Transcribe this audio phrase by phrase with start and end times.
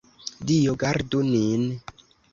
[0.51, 1.69] Dio gardu nin!